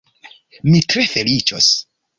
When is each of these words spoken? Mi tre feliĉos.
Mi 0.71 0.81
tre 0.95 1.07
feliĉos. 1.13 1.73